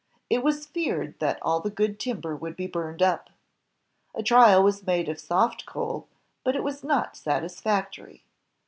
[0.31, 3.29] It was feared that all the good timber would be burned up.
[4.15, 6.07] A trial was made of soft coal,
[6.43, 8.23] but it was not satisfactory.